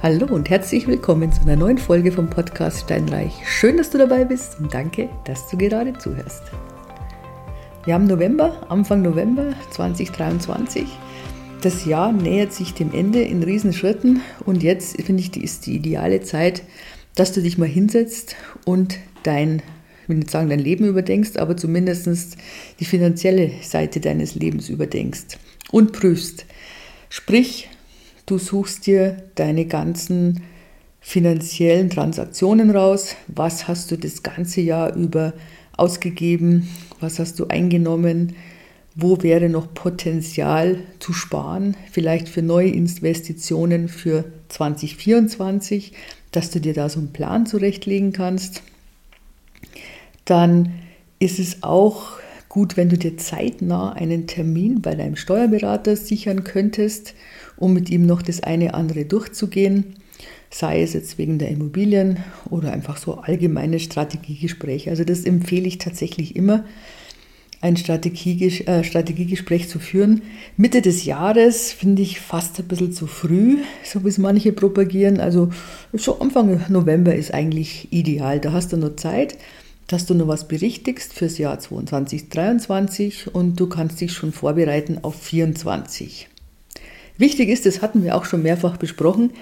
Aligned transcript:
Hallo 0.00 0.32
und 0.32 0.48
herzlich 0.48 0.86
willkommen 0.86 1.32
zu 1.32 1.40
einer 1.40 1.56
neuen 1.56 1.76
Folge 1.76 2.12
vom 2.12 2.30
Podcast 2.30 2.82
Steinreich. 2.82 3.32
Schön, 3.44 3.78
dass 3.78 3.90
du 3.90 3.98
dabei 3.98 4.24
bist 4.24 4.60
und 4.60 4.72
danke, 4.72 5.08
dass 5.24 5.50
du 5.50 5.56
gerade 5.56 5.92
zuhörst. 5.98 6.44
Wir 7.84 7.94
haben 7.94 8.06
November, 8.06 8.64
Anfang 8.70 9.02
November 9.02 9.54
2023. 9.72 10.84
Das 11.62 11.84
Jahr 11.84 12.12
nähert 12.12 12.52
sich 12.52 12.74
dem 12.74 12.94
Ende 12.94 13.22
in 13.22 13.42
Riesenschritten 13.42 14.20
und 14.46 14.62
jetzt 14.62 15.02
finde 15.02 15.20
ich, 15.20 15.32
die 15.32 15.42
ist 15.42 15.66
die 15.66 15.74
ideale 15.74 16.20
Zeit, 16.20 16.62
dass 17.16 17.32
du 17.32 17.42
dich 17.42 17.58
mal 17.58 17.66
hinsetzt 17.66 18.36
und 18.64 19.00
dein, 19.24 19.64
ich 20.04 20.08
will 20.08 20.18
nicht 20.18 20.30
sagen 20.30 20.48
dein 20.48 20.60
Leben 20.60 20.84
überdenkst, 20.84 21.36
aber 21.38 21.56
zumindest 21.56 22.36
die 22.78 22.84
finanzielle 22.84 23.50
Seite 23.62 23.98
deines 23.98 24.36
Lebens 24.36 24.68
überdenkst 24.68 25.38
und 25.72 25.90
prüfst. 25.90 26.46
Sprich, 27.10 27.68
Du 28.28 28.36
suchst 28.36 28.86
dir 28.86 29.16
deine 29.36 29.64
ganzen 29.64 30.42
finanziellen 31.00 31.88
Transaktionen 31.88 32.70
raus. 32.70 33.16
Was 33.26 33.68
hast 33.68 33.90
du 33.90 33.96
das 33.96 34.22
ganze 34.22 34.60
Jahr 34.60 34.94
über 34.94 35.32
ausgegeben? 35.78 36.68
Was 37.00 37.18
hast 37.18 37.38
du 37.38 37.46
eingenommen? 37.46 38.36
Wo 38.94 39.22
wäre 39.22 39.48
noch 39.48 39.72
Potenzial 39.72 40.80
zu 40.98 41.14
sparen? 41.14 41.74
Vielleicht 41.90 42.28
für 42.28 42.42
neue 42.42 42.68
Investitionen 42.68 43.88
für 43.88 44.26
2024, 44.50 45.94
dass 46.30 46.50
du 46.50 46.60
dir 46.60 46.74
da 46.74 46.90
so 46.90 46.98
einen 46.98 47.14
Plan 47.14 47.46
zurechtlegen 47.46 48.12
kannst. 48.12 48.62
Dann 50.26 50.74
ist 51.18 51.38
es 51.38 51.62
auch 51.62 52.18
gut, 52.50 52.76
wenn 52.76 52.90
du 52.90 52.98
dir 52.98 53.16
zeitnah 53.16 53.94
einen 53.94 54.26
Termin 54.26 54.82
bei 54.82 54.94
deinem 54.94 55.16
Steuerberater 55.16 55.96
sichern 55.96 56.44
könntest 56.44 57.14
um 57.58 57.72
mit 57.72 57.90
ihm 57.90 58.06
noch 58.06 58.22
das 58.22 58.42
eine 58.42 58.74
andere 58.74 59.04
durchzugehen, 59.04 59.96
sei 60.50 60.82
es 60.82 60.94
jetzt 60.94 61.18
wegen 61.18 61.38
der 61.38 61.48
Immobilien 61.48 62.18
oder 62.50 62.72
einfach 62.72 62.96
so 62.96 63.14
allgemeine 63.18 63.78
Strategiegespräche. 63.78 64.90
Also 64.90 65.04
das 65.04 65.24
empfehle 65.24 65.66
ich 65.66 65.78
tatsächlich 65.78 66.36
immer, 66.36 66.64
ein 67.60 67.76
Strategieges 67.76 68.60
äh, 68.66 68.84
Strategiegespräch 68.84 69.68
zu 69.68 69.78
führen. 69.80 70.22
Mitte 70.56 70.80
des 70.80 71.04
Jahres 71.04 71.72
finde 71.72 72.02
ich 72.02 72.20
fast 72.20 72.58
ein 72.60 72.68
bisschen 72.68 72.92
zu 72.92 73.06
früh, 73.06 73.58
so 73.84 74.04
wie 74.04 74.08
es 74.08 74.18
manche 74.18 74.52
propagieren. 74.52 75.18
Also 75.18 75.50
so 75.92 76.20
Anfang 76.20 76.60
November 76.68 77.14
ist 77.14 77.34
eigentlich 77.34 77.88
ideal. 77.90 78.38
Da 78.38 78.52
hast 78.52 78.72
du 78.72 78.76
noch 78.76 78.94
Zeit, 78.96 79.36
dass 79.88 80.06
du 80.06 80.14
noch 80.14 80.28
was 80.28 80.46
berichtigst 80.46 81.12
fürs 81.12 81.38
Jahr 81.38 81.58
2022, 81.58 82.30
2023 82.30 83.34
und 83.34 83.58
du 83.58 83.68
kannst 83.68 84.00
dich 84.00 84.12
schon 84.12 84.32
vorbereiten 84.32 84.98
auf 85.02 85.14
2024. 85.16 86.28
Wichtig 87.18 87.48
ist, 87.48 87.66
das 87.66 87.82
hatten 87.82 88.04
wir 88.04 88.16
auch 88.16 88.24
schon 88.24 88.42
mehrfach 88.42 88.76
besprochen, 88.76 89.32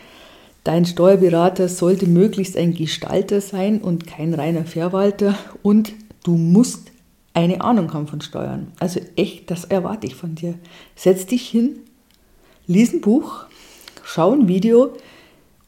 dein 0.64 0.84
Steuerberater 0.86 1.68
sollte 1.68 2.06
möglichst 2.06 2.56
ein 2.56 2.74
Gestalter 2.74 3.40
sein 3.40 3.80
und 3.80 4.06
kein 4.06 4.34
reiner 4.34 4.64
Verwalter 4.64 5.38
und 5.62 5.92
du 6.24 6.36
musst 6.36 6.90
eine 7.34 7.60
Ahnung 7.60 7.92
haben 7.92 8.08
von 8.08 8.22
Steuern. 8.22 8.72
Also 8.80 9.00
echt, 9.14 9.50
das 9.50 9.64
erwarte 9.64 10.06
ich 10.06 10.14
von 10.14 10.34
dir. 10.34 10.54
Setz 10.96 11.26
dich 11.26 11.46
hin, 11.46 11.80
lies 12.66 12.94
ein 12.94 13.02
Buch, 13.02 13.44
schau 14.02 14.32
ein 14.32 14.48
Video 14.48 14.94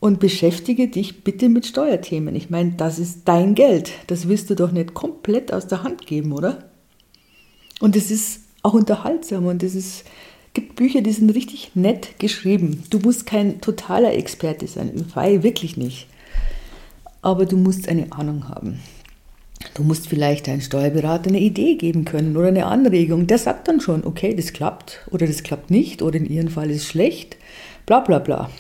und 0.01 0.19
beschäftige 0.19 0.89
dich 0.89 1.25
bitte 1.25 1.51
mit 1.51 1.67
Steuerthemen. 1.67 2.35
Ich 2.35 2.49
meine, 2.49 2.73
das 2.73 2.99
ist 2.99 3.23
dein 3.27 3.55
Geld. 3.55 3.91
Das 4.07 4.29
wirst 4.29 4.49
du 4.49 4.55
doch 4.55 4.73
nicht 4.73 4.95
komplett 4.95 5.53
aus 5.53 5.67
der 5.67 5.83
Hand 5.83 6.07
geben, 6.07 6.33
oder? 6.33 6.71
Und 7.81 7.97
es 7.97 8.11
ist 8.11 8.41
auch 8.63 8.75
unterhaltsam 8.75 9.47
und 9.47 9.63
es 9.63 9.75
ist 9.75 10.05
gibt 10.55 10.77
Bücher, 10.77 11.01
die 11.01 11.13
sind 11.13 11.31
richtig 11.31 11.73
nett 11.75 12.19
geschrieben. 12.19 12.85
Du 12.91 12.99
musst 12.99 13.27
kein 13.27 13.61
totaler 13.61 14.15
Experte 14.15 14.67
sein, 14.67 14.93
weil 15.15 15.43
wirklich 15.43 15.77
nicht. 15.77 16.07
Aber 17.23 17.47
du 17.47 17.57
musst 17.57 17.89
eine 17.89 18.13
Ahnung 18.13 18.49
haben. 18.49 18.81
Du 19.75 19.83
musst 19.83 20.09
vielleicht 20.09 20.47
deinem 20.47 20.61
Steuerberater 20.61 21.29
eine 21.29 21.41
Idee 21.41 21.75
geben 21.75 22.05
können 22.05 22.37
oder 22.37 22.49
eine 22.49 22.67
Anregung. 22.67 23.27
Der 23.27 23.39
sagt 23.39 23.69
dann 23.69 23.81
schon, 23.81 24.05
okay, 24.05 24.35
das 24.35 24.53
klappt 24.53 25.07
oder 25.11 25.27
das 25.27 25.43
klappt 25.43 25.71
nicht 25.71 26.03
oder 26.03 26.17
in 26.17 26.27
ihrem 26.27 26.49
Fall 26.49 26.71
ist 26.71 26.83
es 26.83 26.89
schlecht, 26.89 27.37
bla 27.87 28.01
bla 28.01 28.19
bla. 28.19 28.51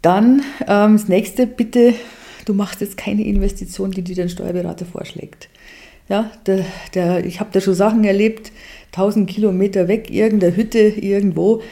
Dann 0.00 0.42
ähm, 0.66 0.96
das 0.96 1.08
nächste, 1.08 1.46
bitte, 1.46 1.94
du 2.44 2.54
machst 2.54 2.80
jetzt 2.80 2.96
keine 2.96 3.24
Investition, 3.24 3.90
die 3.90 4.02
dir 4.02 4.16
dein 4.16 4.28
Steuerberater 4.28 4.86
vorschlägt. 4.86 5.48
Ja, 6.08 6.30
der, 6.46 6.64
der, 6.94 7.26
ich 7.26 7.40
habe 7.40 7.50
da 7.52 7.60
schon 7.60 7.74
Sachen 7.74 8.04
erlebt, 8.04 8.52
1000 8.92 9.28
Kilometer 9.28 9.88
weg, 9.88 10.10
irgendeine 10.10 10.56
Hütte 10.56 10.78
irgendwo, 10.78 11.62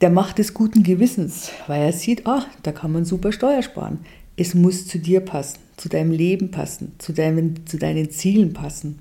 der 0.00 0.10
macht 0.10 0.38
es 0.38 0.54
guten 0.54 0.82
Gewissens, 0.82 1.50
weil 1.66 1.82
er 1.82 1.92
sieht, 1.92 2.26
ah, 2.26 2.46
da 2.62 2.72
kann 2.72 2.92
man 2.92 3.04
super 3.04 3.32
Steuer 3.32 3.62
sparen. 3.62 3.98
Es 4.36 4.54
muss 4.54 4.86
zu 4.86 4.98
dir 4.98 5.20
passen, 5.20 5.58
zu 5.76 5.88
deinem 5.88 6.12
Leben 6.12 6.50
passen, 6.50 6.92
zu, 6.98 7.12
deinem, 7.12 7.66
zu 7.66 7.76
deinen 7.76 8.10
Zielen 8.10 8.54
passen. 8.54 9.00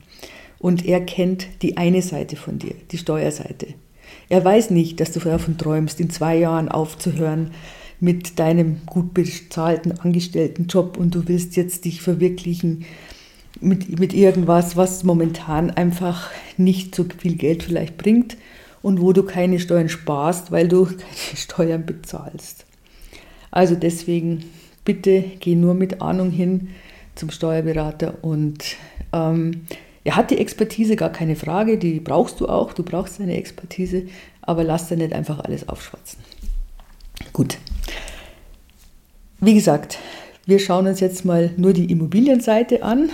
Und 0.60 0.86
er 0.86 1.00
kennt 1.00 1.48
die 1.62 1.78
eine 1.78 2.02
Seite 2.02 2.36
von 2.36 2.60
dir, 2.60 2.76
die 2.92 2.98
Steuerseite. 2.98 3.68
Er 4.28 4.44
weiß 4.44 4.72
nicht, 4.72 5.00
dass 5.00 5.12
du 5.12 5.20
davon 5.20 5.58
träumst, 5.58 6.00
in 6.02 6.10
zwei 6.10 6.38
Jahren 6.38 6.70
aufzuhören 6.70 7.52
mit 8.02 8.40
deinem 8.40 8.82
gut 8.86 9.14
bezahlten 9.14 9.94
Angestelltenjob 10.00 10.98
und 10.98 11.16
du 11.16 11.28
willst 11.28 11.56
jetzt 11.56 11.86
dich 11.86 12.02
verwirklichen 12.02 12.86
mit, 13.62 14.00
mit 14.00 14.14
irgendwas, 14.14 14.78
was 14.78 15.04
momentan 15.04 15.72
einfach 15.72 16.32
nicht 16.58 16.96
so 16.96 17.06
viel 17.18 17.36
Geld 17.36 17.64
vielleicht 17.64 17.98
bringt 17.98 18.38
und 18.82 19.02
wo 19.02 19.14
du 19.14 19.24
keine 19.24 19.60
Steuern 19.60 19.90
sparst, 19.90 20.52
weil 20.52 20.68
du 20.68 20.86
keine 20.86 21.36
Steuern 21.36 21.86
bezahlst. 21.86 22.66
Also 23.52 23.76
deswegen 23.76 24.46
bitte 24.86 25.24
geh 25.40 25.56
nur 25.56 25.74
mit 25.74 26.02
Ahnung 26.02 26.32
hin 26.32 26.70
zum 27.16 27.32
Steuerberater 27.32 28.24
und 28.24 28.64
ähm, 29.12 29.66
er 30.04 30.16
hat 30.16 30.32
die 30.32 30.38
Expertise, 30.38 30.96
gar 30.96 31.12
keine 31.12 31.36
Frage, 31.36 31.78
die 31.78 32.00
brauchst 32.00 32.40
du 32.40 32.48
auch, 32.48 32.74
du 32.74 32.84
brauchst 32.84 33.16
seine 33.16 33.36
Expertise, 33.36 34.04
aber 34.42 34.64
lass 34.64 34.88
dir 34.88 34.98
nicht 34.98 35.14
einfach 35.14 35.40
alles 35.40 35.68
aufschwatzen. 35.68 36.20
Gut. 37.34 37.58
Wie 39.42 39.54
gesagt, 39.54 40.00
wir 40.46 40.60
schauen 40.60 40.88
uns 40.88 41.00
jetzt 41.00 41.26
mal 41.26 41.52
nur 41.58 41.74
die 41.74 41.92
Immobilienseite 41.92 42.82
an. 42.82 43.10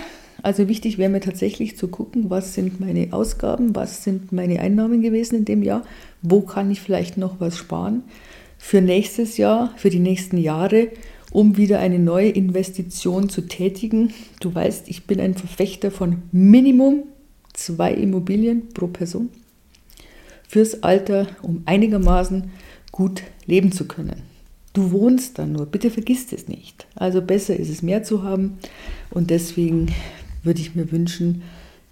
Also 0.46 0.68
wichtig 0.68 0.96
wäre 0.96 1.10
mir 1.10 1.18
tatsächlich 1.18 1.76
zu 1.76 1.88
gucken, 1.88 2.30
was 2.30 2.54
sind 2.54 2.78
meine 2.78 3.12
Ausgaben, 3.12 3.74
was 3.74 4.04
sind 4.04 4.30
meine 4.30 4.60
Einnahmen 4.60 5.02
gewesen 5.02 5.38
in 5.38 5.44
dem 5.44 5.64
Jahr, 5.64 5.82
wo 6.22 6.40
kann 6.40 6.70
ich 6.70 6.80
vielleicht 6.80 7.16
noch 7.16 7.40
was 7.40 7.58
sparen 7.58 8.04
für 8.56 8.80
nächstes 8.80 9.38
Jahr, 9.38 9.74
für 9.76 9.90
die 9.90 9.98
nächsten 9.98 10.38
Jahre, 10.38 10.92
um 11.32 11.56
wieder 11.56 11.80
eine 11.80 11.98
neue 11.98 12.28
Investition 12.28 13.28
zu 13.28 13.40
tätigen. 13.40 14.14
Du 14.38 14.54
weißt, 14.54 14.88
ich 14.88 15.08
bin 15.08 15.18
ein 15.18 15.34
Verfechter 15.34 15.90
von 15.90 16.22
Minimum 16.30 17.02
zwei 17.52 17.92
Immobilien 17.92 18.68
pro 18.72 18.86
Person 18.86 19.30
fürs 20.46 20.84
Alter, 20.84 21.26
um 21.42 21.62
einigermaßen 21.64 22.52
gut 22.92 23.24
leben 23.46 23.72
zu 23.72 23.88
können. 23.88 24.22
Du 24.74 24.92
wohnst 24.92 25.40
da 25.40 25.44
nur, 25.46 25.66
bitte 25.66 25.90
vergiss 25.90 26.32
es 26.32 26.46
nicht. 26.46 26.86
Also 26.94 27.20
besser 27.20 27.56
ist 27.56 27.70
es 27.70 27.82
mehr 27.82 28.04
zu 28.04 28.22
haben 28.22 28.58
und 29.10 29.30
deswegen 29.30 29.88
würde 30.46 30.60
ich 30.60 30.74
mir 30.74 30.90
wünschen, 30.90 31.42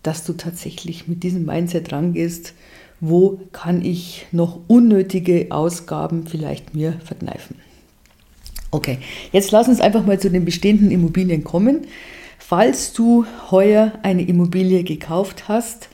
dass 0.03 0.25
du 0.25 0.32
tatsächlich 0.34 1.09
mit 1.09 1.22
diesem 1.22 1.44
Mindset 1.44 1.92
rangehst, 1.92 2.54
wo 3.00 3.41
kann 3.53 3.84
ich 3.84 4.26
noch 4.32 4.60
unnötige 4.69 5.48
Ausgaben 5.50 6.26
vielleicht 6.26 6.75
mir 6.75 6.94
verkneifen. 7.04 7.56
Okay, 8.70 8.98
jetzt 9.32 9.50
lass 9.50 9.69
uns 9.69 9.81
einfach 9.81 10.04
mal 10.04 10.19
zu 10.19 10.31
den 10.31 10.44
bestehenden 10.44 10.91
Immobilien 10.91 11.44
kommen. 11.44 11.82
Falls 12.38 12.92
du 12.92 13.25
heuer 13.50 13.92
eine 14.03 14.22
Immobilie 14.22 14.84
gekauft 14.84 15.48
hast, 15.48 15.88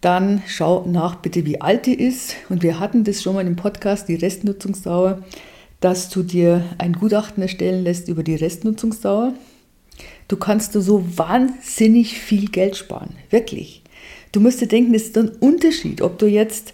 dann 0.00 0.42
schau 0.46 0.86
nach 0.86 1.16
bitte, 1.16 1.46
wie 1.46 1.60
alt 1.60 1.86
die 1.86 1.94
ist. 1.94 2.36
Und 2.48 2.62
wir 2.62 2.80
hatten 2.80 3.04
das 3.04 3.22
schon 3.22 3.34
mal 3.34 3.46
im 3.46 3.56
Podcast, 3.56 4.08
die 4.08 4.14
Restnutzungsdauer, 4.14 5.22
dass 5.80 6.08
du 6.08 6.22
dir 6.22 6.64
ein 6.78 6.94
Gutachten 6.94 7.42
erstellen 7.42 7.84
lässt 7.84 8.08
über 8.08 8.22
die 8.22 8.34
Restnutzungsdauer. 8.34 9.34
Du 10.28 10.36
kannst 10.36 10.74
du 10.74 10.80
so 10.80 11.04
wahnsinnig 11.16 12.18
viel 12.18 12.48
Geld 12.48 12.76
sparen. 12.76 13.10
Wirklich. 13.30 13.82
Du 14.32 14.40
musst 14.40 14.60
dir 14.60 14.66
denken, 14.66 14.94
es 14.94 15.04
ist 15.04 15.18
ein 15.18 15.28
Unterschied, 15.28 16.02
ob 16.02 16.18
du 16.18 16.26
jetzt 16.26 16.72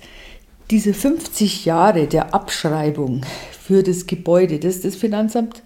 diese 0.71 0.95
50 0.95 1.65
Jahre 1.65 2.07
der 2.07 2.33
Abschreibung 2.33 3.23
für 3.51 3.83
das 3.83 4.07
Gebäude, 4.07 4.59
das 4.59 4.81
das 4.81 4.97
Finanzamt 4.97 5.63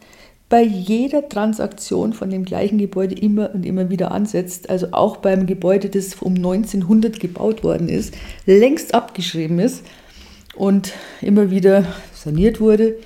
bei 0.49 0.63
jeder 0.63 1.29
Transaktion 1.29 2.13
von 2.13 2.31
dem 2.31 2.45
gleichen 2.45 2.79
Gebäude 2.79 3.15
immer 3.15 3.55
und 3.55 3.65
immer 3.65 3.91
wieder 3.91 4.13
ansetzt, 4.13 4.71
also 4.71 4.89
auch 4.93 5.19
beim 5.19 5.47
Gebäude, 5.47 5.89
das 5.89 6.15
um 6.17 6.35
1900 6.35 7.19
gebaut 7.19 7.65
worden 7.65 7.89
ist, 7.89 8.15
längst 8.47 8.95
abgeschrieben 8.95 9.59
ist 9.59 9.85
und 10.55 10.93
immer 11.21 11.51
wieder 11.51 11.87
saniert 12.13 12.61
wurde 12.61 12.97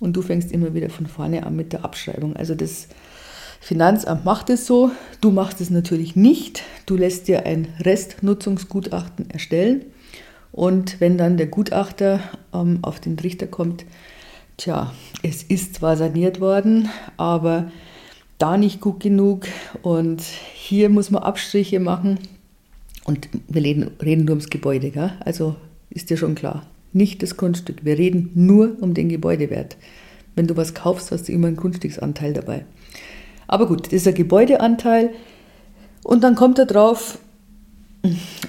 und 0.00 0.14
du 0.14 0.22
fängst 0.22 0.52
immer 0.52 0.74
wieder 0.74 0.90
von 0.90 1.06
vorne 1.06 1.46
an 1.46 1.56
mit 1.56 1.72
der 1.72 1.84
Abschreibung. 1.84 2.36
Also 2.36 2.54
das 2.54 2.88
Finanzamt 3.64 4.26
macht 4.26 4.50
es 4.50 4.66
so, 4.66 4.90
du 5.22 5.30
machst 5.30 5.62
es 5.62 5.70
natürlich 5.70 6.16
nicht. 6.16 6.62
Du 6.84 6.96
lässt 6.96 7.28
dir 7.28 7.46
ein 7.46 7.68
Restnutzungsgutachten 7.80 9.30
erstellen 9.30 9.86
und 10.52 11.00
wenn 11.00 11.16
dann 11.16 11.38
der 11.38 11.46
Gutachter 11.46 12.20
ähm, 12.52 12.80
auf 12.82 13.00
den 13.00 13.16
Trichter 13.16 13.46
kommt, 13.46 13.86
Tja, 14.58 14.92
es 15.22 15.42
ist 15.42 15.76
zwar 15.76 15.96
saniert 15.96 16.40
worden, 16.40 16.90
aber 17.16 17.72
da 18.36 18.58
nicht 18.58 18.82
gut 18.82 19.00
genug 19.00 19.46
und 19.80 20.20
hier 20.20 20.90
muss 20.90 21.10
man 21.10 21.22
Abstriche 21.22 21.80
machen. 21.80 22.18
Und 23.04 23.30
wir 23.48 23.64
reden, 23.64 23.90
reden 24.00 24.26
nur 24.26 24.34
ums 24.34 24.50
Gebäude, 24.50 24.90
gell? 24.90 25.12
also 25.20 25.56
ist 25.88 26.10
dir 26.10 26.18
schon 26.18 26.34
klar. 26.34 26.66
Nicht 26.92 27.22
das 27.22 27.38
Grundstück. 27.38 27.84
Wir 27.84 27.96
reden 27.96 28.30
nur 28.34 28.76
um 28.80 28.92
den 28.92 29.08
Gebäudewert. 29.08 29.78
Wenn 30.36 30.46
du 30.46 30.56
was 30.56 30.74
kaufst, 30.74 31.10
hast 31.10 31.28
du 31.28 31.32
immer 31.32 31.46
einen 31.46 31.56
Grundstücksanteil 31.56 32.34
dabei. 32.34 32.66
Aber 33.46 33.66
gut, 33.66 33.86
das 33.86 33.92
ist 33.92 34.08
ein 34.08 34.14
Gebäudeanteil. 34.14 35.10
Und 36.02 36.22
dann 36.22 36.34
kommt 36.34 36.58
er 36.58 36.66
drauf, 36.66 37.18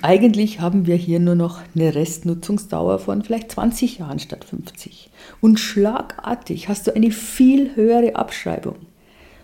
eigentlich 0.02 0.60
haben 0.60 0.86
wir 0.86 0.96
hier 0.96 1.20
nur 1.20 1.36
noch 1.36 1.62
eine 1.76 1.96
Restnutzungsdauer 1.96 3.00
von 3.00 3.24
vielleicht 3.24 3.52
20 3.54 4.00
Jahren 4.00 4.20
statt 4.20 4.44
50. 4.46 5.10
Und 5.40 5.60
schlagartig 5.60 6.68
hast 6.68 6.88
du 6.88 6.96
eine 6.96 7.12
viel 7.12 7.76
höhere 7.76 8.16
Abschreibung. 8.16 8.76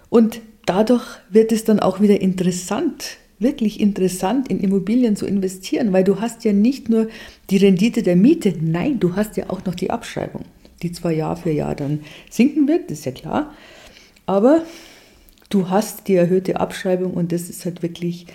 Und 0.10 0.42
dadurch 0.66 1.06
wird 1.30 1.52
es 1.52 1.64
dann 1.64 1.80
auch 1.80 2.02
wieder 2.02 2.20
interessant, 2.20 3.18
wirklich 3.40 3.80
interessant 3.80 4.50
in 4.50 4.60
Immobilien 4.60 5.16
zu 5.16 5.26
investieren, 5.26 5.94
weil 5.94 6.04
du 6.04 6.20
hast 6.20 6.44
ja 6.44 6.54
nicht 6.54 6.90
nur 6.90 7.08
die 7.50 7.58
Rendite 7.58 8.04
der 8.04 8.16
Miete, 8.16 8.54
nein, 8.62 9.00
du 9.00 9.16
hast 9.16 9.38
ja 9.38 9.50
auch 9.50 9.64
noch 9.66 9.76
die 9.76 9.90
Abschreibung, 9.90 10.44
die 10.84 10.92
zwar 10.92 11.12
Jahr 11.12 11.38
für 11.38 11.52
Jahr 11.52 11.74
dann 11.74 12.02
sinken 12.30 12.68
wird, 12.68 12.92
das 12.92 13.00
ist 13.00 13.06
ja 13.06 13.12
klar, 13.14 13.54
aber 14.26 14.62
du 15.54 15.70
hast 15.70 16.08
die 16.08 16.16
erhöhte 16.16 16.60
Abschreibung 16.60 17.14
und 17.14 17.32
das 17.32 17.50
ist 17.50 17.66
halt 17.66 17.84
wirklich 17.84 18.26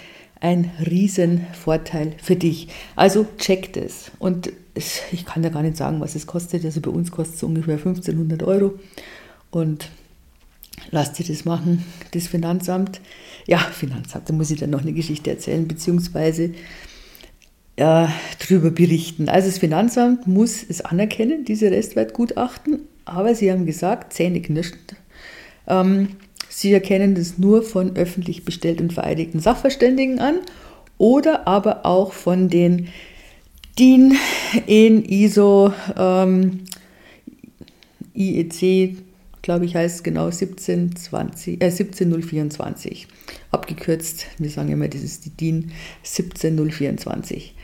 ein 0.40 0.70
Riesenvorteil 0.84 2.12
für 2.22 2.36
dich. 2.36 2.68
Also 2.94 3.26
checkt 3.38 3.76
es. 3.76 4.10
Und 4.18 4.52
ich 4.74 5.24
kann 5.24 5.42
ja 5.42 5.48
gar 5.48 5.62
nicht 5.62 5.76
sagen, 5.76 6.00
was 6.00 6.14
es 6.14 6.26
kostet. 6.26 6.64
Also 6.64 6.80
bei 6.80 6.90
uns 6.90 7.10
kostet 7.10 7.36
es 7.36 7.42
ungefähr 7.42 7.76
1500 7.76 8.42
Euro. 8.42 8.74
Und 9.50 9.88
lasst 10.90 11.18
ihr 11.18 11.26
das 11.26 11.44
machen, 11.44 11.84
das 12.12 12.26
Finanzamt. 12.26 13.00
Ja, 13.46 13.58
Finanzamt, 13.58 14.28
da 14.28 14.34
muss 14.34 14.50
ich 14.50 14.60
dann 14.60 14.70
noch 14.70 14.82
eine 14.82 14.92
Geschichte 14.92 15.30
erzählen, 15.30 15.66
beziehungsweise 15.66 16.52
äh, 17.76 18.08
darüber 18.38 18.70
berichten. 18.70 19.28
Also 19.28 19.48
das 19.48 19.58
Finanzamt 19.58 20.26
muss 20.26 20.62
es 20.62 20.82
anerkennen, 20.82 21.44
diese 21.44 21.70
Restwertgutachten, 21.70 22.80
aber 23.04 23.34
sie 23.34 23.50
haben 23.50 23.66
gesagt, 23.66 24.12
Zähne 24.12 24.40
knirschend, 24.42 24.96
ähm, 25.68 26.08
sie 26.56 26.72
erkennen 26.72 27.14
das 27.14 27.36
nur 27.36 27.62
von 27.62 27.96
öffentlich 27.96 28.46
bestellten 28.46 28.90
vereidigten 28.90 29.40
Sachverständigen 29.40 30.20
an 30.20 30.36
oder 30.96 31.46
aber 31.46 31.84
auch 31.84 32.14
von 32.14 32.48
den 32.48 32.88
DIN, 33.78 34.16
EN, 34.66 35.04
ISO, 35.04 35.70
ähm, 35.98 36.60
IEC 38.14 38.96
glaube 39.42 39.66
ich, 39.66 39.76
heißt 39.76 39.96
es 39.96 40.02
genau 40.02 40.24
1720, 40.24 41.62
äh, 41.62 41.70
17024. 41.70 43.06
Abgekürzt, 43.52 44.26
wir 44.38 44.48
sagen 44.48 44.72
immer, 44.72 44.88
das 44.88 45.02
ist 45.02 45.26
die 45.26 45.30
DIN 45.30 45.72
17024. 46.02 47.54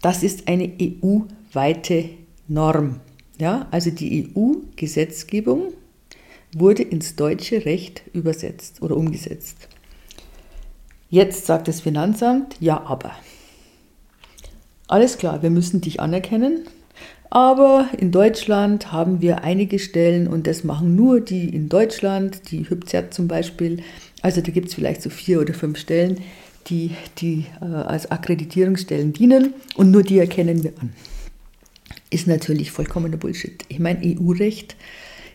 Das 0.00 0.22
ist 0.22 0.48
eine 0.48 0.72
EU-weite 0.80 2.06
Norm. 2.48 3.00
Ja, 3.38 3.68
also 3.70 3.90
die 3.90 4.30
EU-Gesetzgebung 4.34 5.74
wurde 6.52 6.82
ins 6.82 7.16
deutsche 7.16 7.64
Recht 7.64 8.02
übersetzt 8.12 8.82
oder 8.82 8.96
umgesetzt. 8.96 9.68
Jetzt 11.10 11.46
sagt 11.46 11.68
das 11.68 11.80
Finanzamt, 11.80 12.56
ja, 12.60 12.82
aber. 12.84 13.12
Alles 14.86 15.18
klar, 15.18 15.42
wir 15.42 15.50
müssen 15.50 15.80
dich 15.80 16.00
anerkennen, 16.00 16.66
aber 17.30 17.88
in 17.98 18.10
Deutschland 18.10 18.92
haben 18.92 19.20
wir 19.20 19.44
einige 19.44 19.78
Stellen 19.78 20.28
und 20.28 20.46
das 20.46 20.64
machen 20.64 20.96
nur 20.96 21.20
die 21.20 21.48
in 21.48 21.68
Deutschland, 21.68 22.50
die 22.50 22.68
Hübzert 22.68 23.12
zum 23.12 23.28
Beispiel. 23.28 23.82
Also 24.22 24.40
da 24.40 24.50
gibt 24.50 24.68
es 24.68 24.74
vielleicht 24.74 25.02
so 25.02 25.10
vier 25.10 25.40
oder 25.40 25.52
fünf 25.52 25.78
Stellen, 25.78 26.18
die, 26.68 26.92
die 27.18 27.46
äh, 27.60 27.64
als 27.64 28.10
Akkreditierungsstellen 28.10 29.12
dienen 29.12 29.54
und 29.76 29.90
nur 29.90 30.02
die 30.02 30.18
erkennen 30.18 30.62
wir 30.62 30.72
an. 30.80 30.92
Ist 32.10 32.26
natürlich 32.26 32.70
vollkommener 32.70 33.18
Bullshit. 33.18 33.62
Ich 33.68 33.78
meine, 33.78 34.00
EU-Recht 34.02 34.76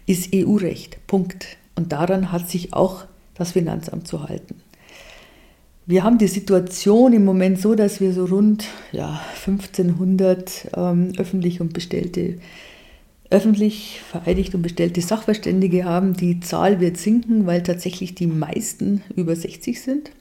ist 0.06 0.34
EU-Recht. 0.34 1.06
Punkt. 1.08 1.58
Und 1.76 1.92
daran 1.92 2.32
hat 2.32 2.50
sich 2.50 2.74
auch 2.74 3.06
das 3.36 3.54
Finanzamt 3.54 4.08
zu 4.08 4.28
halten. 4.28 4.62
Wir 5.86 6.04
haben 6.04 6.18
die 6.18 6.28
Situation 6.28 7.12
im 7.12 7.26
Moment 7.26 7.60
so, 7.60 7.76
dass 7.76 8.00
wir 8.00 8.14
so 8.14 8.26
rund 8.26 8.66
ja, 8.94 9.22
1500 9.46 10.70
ähm, 10.78 11.12
öffentlich 11.18 11.60
und 11.60 11.74
bestellte, 11.74 12.38
öffentlich 13.30 14.00
vereidigt 14.10 14.56
und 14.56 14.62
bestellte 14.62 15.02
Sachverständige 15.02 15.84
haben. 15.84 16.14
Die 16.14 16.40
Zahl 16.40 16.80
wird 16.80 16.98
sinken, 16.98 17.48
weil 17.48 17.64
tatsächlich 17.64 18.16
die 18.16 18.28
meisten 18.28 19.02
über 19.16 19.36
60 19.36 19.82
sind. 19.82 20.12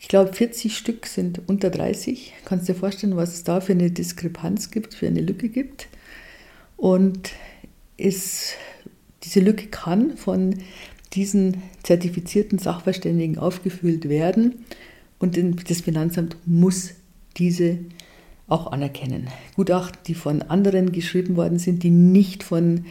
Ich 0.00 0.08
glaube, 0.08 0.34
40 0.34 0.76
Stück 0.76 1.06
sind 1.06 1.40
unter 1.46 1.70
30. 1.70 2.34
Kannst 2.44 2.68
dir 2.68 2.74
vorstellen, 2.74 3.16
was 3.16 3.32
es 3.32 3.44
da 3.44 3.62
für 3.62 3.72
eine 3.72 3.90
Diskrepanz 3.90 4.70
gibt, 4.70 4.92
für 4.92 5.06
eine 5.06 5.22
Lücke 5.22 5.48
gibt. 5.48 5.88
Und 6.76 7.30
es, 7.96 8.52
diese 9.24 9.40
Lücke 9.40 9.66
kann 9.66 10.16
von 10.16 10.56
diesen 11.12 11.62
zertifizierten 11.82 12.58
Sachverständigen 12.58 13.38
aufgefüllt 13.38 14.08
werden 14.08 14.64
und 15.18 15.38
das 15.70 15.80
Finanzamt 15.80 16.36
muss 16.44 16.90
diese 17.36 17.78
auch 18.46 18.72
anerkennen. 18.72 19.28
Gutachten, 19.56 20.00
die 20.06 20.14
von 20.14 20.42
anderen 20.42 20.92
geschrieben 20.92 21.36
worden 21.36 21.58
sind, 21.58 21.82
die 21.82 21.90
nicht 21.90 22.42
von 22.42 22.84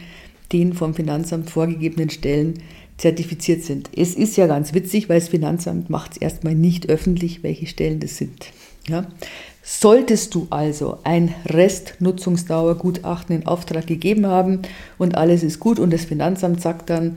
den 0.52 0.72
vom 0.72 0.94
Finanzamt 0.94 1.50
vorgegebenen 1.50 2.10
Stellen 2.10 2.54
zertifiziert 2.96 3.62
sind. 3.62 3.90
Es 3.96 4.14
ist 4.14 4.36
ja 4.36 4.46
ganz 4.46 4.72
witzig, 4.74 5.08
weil 5.08 5.18
das 5.18 5.28
Finanzamt 5.28 5.90
macht 5.90 6.12
es 6.12 6.16
erstmal 6.18 6.54
nicht 6.54 6.88
öffentlich, 6.88 7.42
welche 7.42 7.66
Stellen 7.66 8.00
das 8.00 8.16
sind. 8.16 8.46
Ja? 8.88 9.06
Solltest 9.66 10.34
du 10.34 10.46
also 10.50 10.98
ein 11.04 11.34
Restnutzungsdauergutachten 11.46 13.34
in 13.34 13.46
Auftrag 13.46 13.86
gegeben 13.86 14.26
haben 14.26 14.60
und 14.98 15.16
alles 15.16 15.42
ist 15.42 15.58
gut 15.58 15.78
und 15.78 15.90
das 15.90 16.04
Finanzamt 16.04 16.60
sagt 16.60 16.90
dann, 16.90 17.16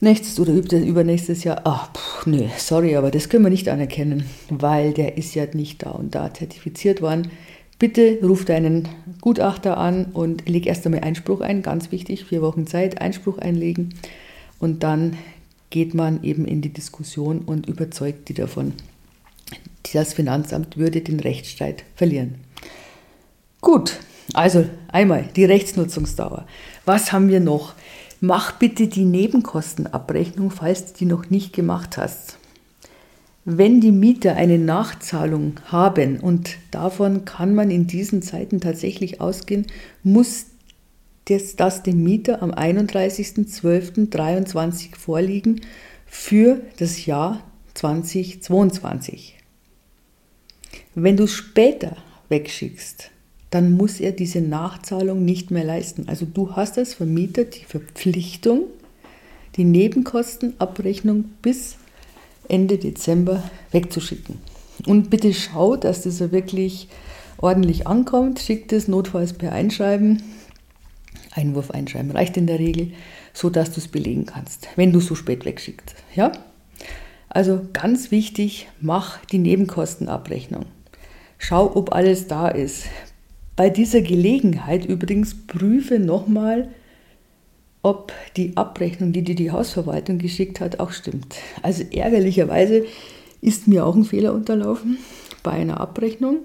nächstes 0.00 0.40
oder 0.40 0.52
übernächstes 0.52 1.44
Jahr, 1.44 1.60
ach, 1.62 1.92
pff, 1.92 2.26
nee, 2.26 2.50
sorry, 2.58 2.96
aber 2.96 3.12
das 3.12 3.28
können 3.28 3.44
wir 3.44 3.50
nicht 3.50 3.68
anerkennen, 3.68 4.24
weil 4.48 4.92
der 4.92 5.16
ist 5.16 5.36
ja 5.36 5.46
nicht 5.52 5.84
da 5.84 5.90
und 5.90 6.16
da 6.16 6.34
zertifiziert 6.34 7.02
worden. 7.02 7.30
Bitte 7.78 8.18
ruf 8.20 8.44
deinen 8.44 8.88
Gutachter 9.20 9.78
an 9.78 10.06
und 10.06 10.48
leg 10.48 10.66
erst 10.66 10.84
einmal 10.86 11.02
Einspruch 11.02 11.40
ein, 11.40 11.62
ganz 11.62 11.92
wichtig, 11.92 12.24
vier 12.24 12.42
Wochen 12.42 12.66
Zeit, 12.66 13.00
Einspruch 13.00 13.38
einlegen 13.38 13.94
und 14.58 14.82
dann 14.82 15.16
geht 15.70 15.94
man 15.94 16.24
eben 16.24 16.46
in 16.46 16.62
die 16.62 16.72
Diskussion 16.72 17.42
und 17.42 17.68
überzeugt 17.68 18.28
die 18.28 18.34
davon. 18.34 18.72
Das 19.92 20.14
Finanzamt 20.14 20.76
würde 20.76 21.00
den 21.00 21.20
Rechtsstreit 21.20 21.84
verlieren. 21.96 22.36
Gut, 23.60 23.98
also 24.32 24.64
einmal 24.88 25.28
die 25.36 25.44
Rechtsnutzungsdauer. 25.44 26.46
Was 26.84 27.12
haben 27.12 27.28
wir 27.28 27.40
noch? 27.40 27.74
Mach 28.20 28.52
bitte 28.52 28.86
die 28.86 29.04
Nebenkostenabrechnung, 29.04 30.50
falls 30.50 30.92
du 30.92 30.98
die 30.98 31.06
noch 31.06 31.30
nicht 31.30 31.52
gemacht 31.52 31.96
hast. 31.96 32.36
Wenn 33.46 33.80
die 33.80 33.92
Mieter 33.92 34.36
eine 34.36 34.58
Nachzahlung 34.58 35.54
haben, 35.64 36.20
und 36.20 36.58
davon 36.70 37.24
kann 37.24 37.54
man 37.54 37.70
in 37.70 37.86
diesen 37.86 38.20
Zeiten 38.20 38.60
tatsächlich 38.60 39.20
ausgehen, 39.20 39.66
muss 40.02 40.46
das, 41.24 41.56
das 41.56 41.82
dem 41.82 42.02
Mieter 42.02 42.42
am 42.42 42.50
31.12.23 42.50 44.96
vorliegen 44.96 45.62
für 46.06 46.60
das 46.78 47.06
Jahr 47.06 47.42
2022. 47.74 49.39
Wenn 50.94 51.16
du 51.16 51.24
es 51.24 51.32
später 51.32 51.96
wegschickst, 52.28 53.10
dann 53.50 53.72
muss 53.72 54.00
er 54.00 54.12
diese 54.12 54.40
Nachzahlung 54.40 55.24
nicht 55.24 55.50
mehr 55.50 55.64
leisten. 55.64 56.08
Also 56.08 56.26
du 56.26 56.56
hast 56.56 56.78
als 56.78 56.94
Vermieter 56.94 57.44
die 57.44 57.64
Verpflichtung, 57.64 58.64
die 59.56 59.64
Nebenkostenabrechnung 59.64 61.24
bis 61.42 61.76
Ende 62.48 62.78
Dezember 62.78 63.42
wegzuschicken. 63.70 64.38
Und 64.86 65.10
bitte 65.10 65.32
schau, 65.34 65.76
dass 65.76 66.02
das 66.02 66.20
wirklich 66.32 66.88
ordentlich 67.38 67.86
ankommt. 67.86 68.40
Schick 68.40 68.68
das 68.68 68.88
notfalls 68.88 69.32
per 69.32 69.52
Einschreiben. 69.52 70.22
Einwurf 71.32 71.70
einschreiben 71.70 72.10
reicht 72.10 72.36
in 72.36 72.46
der 72.46 72.58
Regel, 72.58 72.92
so 73.32 73.50
dass 73.50 73.70
du 73.72 73.78
es 73.78 73.88
belegen 73.88 74.26
kannst, 74.26 74.68
wenn 74.74 74.92
du 74.92 75.00
so 75.00 75.14
spät 75.14 75.44
wegschickst. 75.44 75.94
Ja? 76.14 76.32
Also 77.28 77.60
ganz 77.72 78.10
wichtig, 78.10 78.68
mach 78.80 79.24
die 79.26 79.38
Nebenkostenabrechnung. 79.38 80.66
Schau, 81.42 81.74
ob 81.74 81.94
alles 81.94 82.28
da 82.28 82.48
ist. 82.48 82.84
Bei 83.56 83.70
dieser 83.70 84.02
Gelegenheit 84.02 84.84
übrigens 84.84 85.34
prüfe 85.46 85.98
nochmal, 85.98 86.68
ob 87.82 88.12
die 88.36 88.58
Abrechnung, 88.58 89.12
die 89.12 89.22
dir 89.22 89.34
die 89.34 89.50
Hausverwaltung 89.50 90.18
geschickt 90.18 90.60
hat, 90.60 90.80
auch 90.80 90.92
stimmt. 90.92 91.36
Also 91.62 91.82
ärgerlicherweise 91.90 92.84
ist 93.40 93.68
mir 93.68 93.86
auch 93.86 93.96
ein 93.96 94.04
Fehler 94.04 94.34
unterlaufen 94.34 94.98
bei 95.42 95.52
einer 95.52 95.80
Abrechnung 95.80 96.40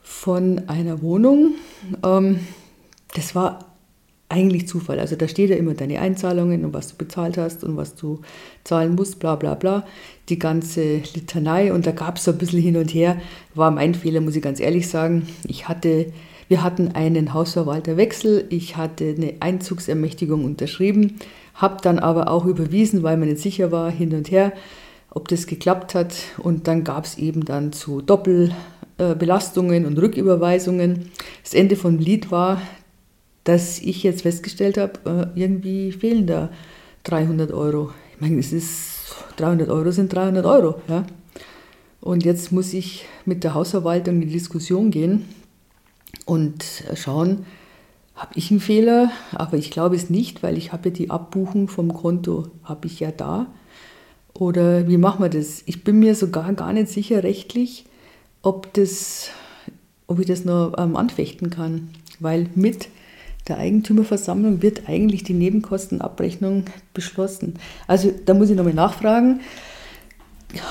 von 0.00 0.66
einer 0.66 1.02
Wohnung. 1.02 1.54
Ähm, 2.02 2.40
das 3.14 3.34
war 3.34 3.75
eigentlich 4.28 4.66
Zufall. 4.66 4.98
Also 4.98 5.14
da 5.16 5.28
steht 5.28 5.50
ja 5.50 5.56
immer 5.56 5.74
deine 5.74 6.00
Einzahlungen 6.00 6.64
und 6.64 6.74
was 6.74 6.88
du 6.88 6.96
bezahlt 6.96 7.38
hast 7.38 7.62
und 7.62 7.76
was 7.76 7.94
du 7.94 8.20
zahlen 8.64 8.94
musst, 8.94 9.20
bla 9.20 9.36
bla 9.36 9.54
bla. 9.54 9.86
Die 10.28 10.38
ganze 10.38 10.98
Litanei 11.14 11.72
und 11.72 11.86
da 11.86 11.92
gab 11.92 12.16
es 12.16 12.24
so 12.24 12.32
ein 12.32 12.38
bisschen 12.38 12.60
hin 12.60 12.76
und 12.76 12.92
her. 12.92 13.20
War 13.54 13.70
mein 13.70 13.94
Fehler, 13.94 14.20
muss 14.20 14.36
ich 14.36 14.42
ganz 14.42 14.58
ehrlich 14.58 14.88
sagen. 14.88 15.28
Ich 15.46 15.68
hatte, 15.68 16.12
wir 16.48 16.64
hatten 16.64 16.88
einen 16.92 17.34
Hausverwalterwechsel, 17.34 18.46
ich 18.48 18.76
hatte 18.76 19.14
eine 19.16 19.34
Einzugsermächtigung 19.40 20.44
unterschrieben, 20.44 21.18
habe 21.54 21.76
dann 21.82 22.00
aber 22.00 22.28
auch 22.28 22.46
überwiesen, 22.46 23.04
weil 23.04 23.16
man 23.16 23.28
nicht 23.28 23.40
sicher 23.40 23.70
war, 23.70 23.90
hin 23.90 24.12
und 24.12 24.30
her, 24.32 24.52
ob 25.10 25.28
das 25.28 25.46
geklappt 25.46 25.94
hat. 25.94 26.14
Und 26.38 26.66
dann 26.66 26.82
gab 26.82 27.04
es 27.04 27.16
eben 27.16 27.44
dann 27.44 27.72
zu 27.72 28.00
Doppelbelastungen 28.00 29.86
und 29.86 29.98
Rücküberweisungen. 29.98 31.12
Das 31.44 31.54
Ende 31.54 31.76
vom 31.76 31.98
Lied 31.98 32.32
war, 32.32 32.60
dass 33.46 33.78
ich 33.78 34.02
jetzt 34.02 34.22
festgestellt 34.22 34.76
habe, 34.76 35.32
äh, 35.34 35.40
irgendwie 35.40 35.92
fehlen 35.92 36.26
da 36.26 36.50
300 37.04 37.52
Euro. 37.52 37.92
Ich 38.12 38.20
meine, 38.20 38.40
es 38.40 38.52
ist 38.52 39.14
300 39.36 39.68
Euro 39.68 39.90
sind 39.92 40.12
300 40.12 40.44
Euro, 40.44 40.80
ja. 40.88 41.06
Und 42.00 42.24
jetzt 42.24 42.52
muss 42.52 42.72
ich 42.72 43.06
mit 43.24 43.44
der 43.44 43.54
Hausverwaltung 43.54 44.16
in 44.16 44.20
die 44.22 44.32
Diskussion 44.32 44.90
gehen 44.90 45.24
und 46.24 46.84
schauen, 46.94 47.46
habe 48.16 48.32
ich 48.34 48.50
einen 48.50 48.60
Fehler? 48.60 49.10
Aber 49.32 49.56
ich 49.56 49.70
glaube 49.70 49.94
es 49.94 50.10
nicht, 50.10 50.42
weil 50.42 50.58
ich 50.58 50.72
habe 50.72 50.88
ja 50.88 50.94
die 50.94 51.10
Abbuchung 51.10 51.68
vom 51.68 51.92
Konto, 51.94 52.48
habe 52.64 52.86
ich 52.86 53.00
ja 53.00 53.12
da. 53.12 53.46
Oder 54.34 54.88
wie 54.88 54.96
machen 54.96 55.22
wir 55.22 55.28
das? 55.28 55.62
Ich 55.66 55.84
bin 55.84 55.98
mir 55.98 56.14
sogar 56.14 56.52
gar 56.54 56.72
nicht 56.72 56.88
sicher 56.88 57.22
rechtlich, 57.22 57.86
ob, 58.42 58.72
das, 58.74 59.30
ob 60.06 60.18
ich 60.18 60.26
das 60.26 60.44
noch 60.44 60.74
ähm, 60.78 60.96
anfechten 60.96 61.50
kann. 61.50 61.90
Weil 62.18 62.48
mit 62.54 62.88
der 63.48 63.58
Eigentümerversammlung 63.58 64.62
wird 64.62 64.88
eigentlich 64.88 65.24
die 65.24 65.34
Nebenkostenabrechnung 65.34 66.64
beschlossen. 66.94 67.54
Also 67.86 68.12
da 68.24 68.34
muss 68.34 68.50
ich 68.50 68.56
nochmal 68.56 68.74
nachfragen. 68.74 69.40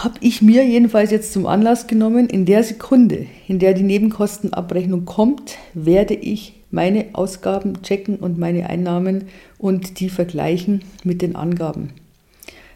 Habe 0.04 0.16
ich 0.22 0.42
mir 0.42 0.66
jedenfalls 0.66 1.12
jetzt 1.12 1.34
zum 1.34 1.46
Anlass 1.46 1.88
genommen, 1.88 2.28
in 2.28 2.46
der 2.46 2.64
Sekunde, 2.64 3.28
in 3.48 3.60
der 3.60 3.74
die 3.74 3.84
Nebenkostenabrechnung 3.84 5.06
kommt, 5.06 5.58
werde 5.74 6.14
ich 6.14 6.54
meine 6.72 7.08
Ausgaben 7.14 7.82
checken 7.84 8.18
und 8.18 8.38
meine 8.38 8.70
Einnahmen 8.70 9.26
und 9.58 10.00
die 10.00 10.10
vergleichen 10.10 10.84
mit 11.04 11.22
den 11.22 11.36
Angaben. 11.36 11.92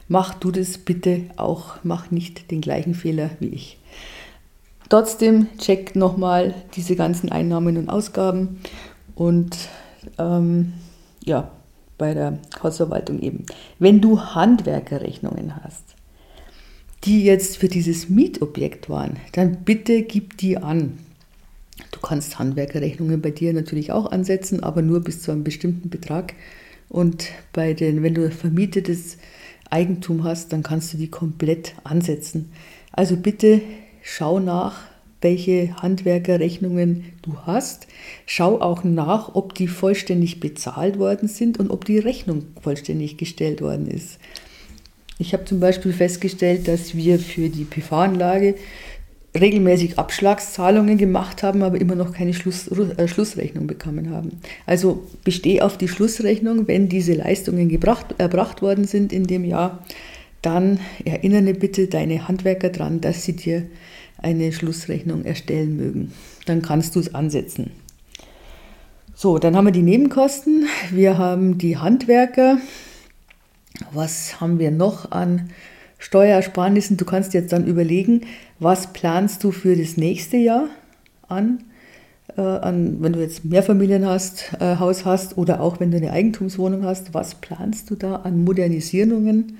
Mach 0.08 0.34
du 0.34 0.52
das 0.52 0.78
bitte 0.78 1.22
auch, 1.36 1.76
mach 1.84 2.10
nicht 2.10 2.52
den 2.52 2.62
gleichen 2.62 2.96
Fehler 2.96 3.30
wie 3.40 3.50
ich. 3.50 3.78
Trotzdem 4.90 5.48
check 5.60 5.96
nochmal 5.96 6.56
diese 6.76 6.96
ganzen 6.96 7.32
Einnahmen 7.32 7.78
und 7.78 7.90
Ausgaben 7.90 8.60
und 9.14 9.56
ähm, 10.18 10.74
ja, 11.24 11.52
bei 11.98 12.14
der 12.14 12.40
Hausverwaltung 12.64 13.20
eben. 13.20 13.46
Wenn 13.78 14.02
du 14.02 14.20
Handwerkerrechnungen 14.20 15.64
hast, 15.64 15.84
die 17.04 17.24
jetzt 17.24 17.58
für 17.58 17.68
dieses 17.68 18.10
Mietobjekt 18.10 18.90
waren, 18.90 19.18
dann 19.34 19.64
bitte 19.64 20.04
gib 20.04 20.38
die 20.38 20.58
an. 20.58 20.98
Du 21.92 22.00
kannst 22.00 22.40
Handwerkerrechnungen 22.40 23.22
bei 23.22 23.32
dir 23.32 23.54
natürlich 23.54 23.92
auch 23.92 24.12
ansetzen, 24.12 24.64
aber 24.64 24.82
nur 24.82 25.02
bis 25.02 25.22
zu 25.22 25.32
einem 25.32 25.44
bestimmten 25.44 25.90
Betrag. 25.90 26.34
Und 26.90 27.28
bei 27.54 27.74
den, 27.74 28.04
wenn 28.04 28.16
du 28.16 28.30
vermietetes 28.32 29.18
Eigentum 29.70 30.24
hast, 30.24 30.52
dann 30.52 30.64
kannst 30.64 30.94
du 30.94 30.98
die 30.98 31.10
komplett 31.10 31.76
ansetzen. 31.84 32.52
Also 32.92 33.16
bitte 33.16 33.62
schau 34.02 34.40
nach, 34.40 34.89
welche 35.22 35.76
Handwerkerrechnungen 35.82 37.06
du 37.22 37.38
hast. 37.46 37.88
Schau 38.26 38.62
auch 38.62 38.84
nach, 38.84 39.36
ob 39.36 39.54
die 39.54 39.68
vollständig 39.68 40.40
bezahlt 40.40 40.98
worden 41.00 41.28
sind 41.28 41.60
und 41.60 41.72
ob 41.72 41.86
die 41.86 42.00
Rechnung 42.00 42.44
vollständig 42.62 43.18
gestellt 43.18 43.62
worden 43.62 43.88
ist. 43.88 44.20
Ich 45.18 45.34
habe 45.34 45.44
zum 45.44 45.60
Beispiel 45.60 45.92
festgestellt, 45.92 46.68
dass 46.68 46.96
wir 46.96 47.20
für 47.20 47.50
die 47.50 47.66
PV-Anlage 47.66 48.56
regelmäßig 49.38 50.00
Abschlagszahlungen 50.00 50.98
gemacht 50.98 51.44
haben, 51.44 51.62
aber 51.62 51.80
immer 51.80 51.96
noch 51.96 52.14
keine 52.14 52.34
Schluss, 52.34 52.68
äh, 52.68 53.08
Schlussrechnung 53.08 53.68
bekommen 53.68 54.12
haben. 54.12 54.40
Also 54.66 55.04
bestehe 55.24 55.64
auf 55.64 55.78
die 55.78 55.88
Schlussrechnung, 55.88 56.68
wenn 56.68 56.90
diese 56.90 57.14
Leistungen 57.14 57.70
gebracht, 57.70 58.16
erbracht 58.18 58.62
worden 58.62 58.86
sind 58.86 59.14
in 59.14 59.28
dem 59.28 59.44
Jahr, 59.44 59.84
dann 60.42 60.80
erinnere 61.04 61.54
bitte 61.54 61.88
deine 61.88 62.28
Handwerker 62.28 62.70
daran, 62.70 63.02
dass 63.02 63.26
sie 63.26 63.36
dir 63.36 63.66
eine 64.22 64.52
Schlussrechnung 64.52 65.26
erstellen 65.26 65.78
mögen. 65.78 66.14
Dann 66.46 66.62
kannst 66.62 66.96
du 66.96 67.00
es 67.00 67.14
ansetzen. 67.14 67.72
So, 69.16 69.38
dann 69.38 69.56
haben 69.56 69.66
wir 69.66 69.72
die 69.72 69.82
Nebenkosten. 69.82 70.68
Wir 70.92 71.18
haben 71.18 71.58
die 71.58 71.78
Handwerker. 71.78 72.58
Was 73.92 74.40
haben 74.40 74.60
wir 74.60 74.72
noch 74.72 75.12
an 75.12 75.50
Steuersparnissen? 75.98 76.98
Du 76.98 77.06
kannst 77.06 77.34
jetzt 77.34 77.52
dann 77.52 77.66
überlegen, 77.66 78.22
was 78.60 78.94
planst 78.94 79.44
du 79.44 79.52
für 79.52 79.76
das 79.76 79.98
nächste 79.98 80.38
Jahr 80.38 80.70
an? 81.28 81.64
Äh, 82.38 82.42
an 82.42 83.02
wenn 83.02 83.14
du 83.14 83.20
jetzt 83.20 83.46
Mehrfamilienhaus 83.46 84.54
äh, 84.60 84.78
Haus 84.78 85.06
hast 85.06 85.38
oder 85.38 85.62
auch 85.62 85.80
wenn 85.80 85.92
du 85.92 85.98
eine 85.98 86.12
Eigentumswohnung 86.12 86.84
hast, 86.84 87.14
was 87.14 87.36
planst 87.36 87.90
du 87.90 87.96
da 87.96 88.18
an 88.18 88.44
Modernisierungen? 88.44 89.58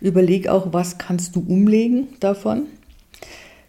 Überleg 0.00 0.48
auch, 0.48 0.72
was 0.72 0.98
kannst 0.98 1.34
du 1.36 1.40
umlegen 1.40 2.08
davon? 2.20 2.66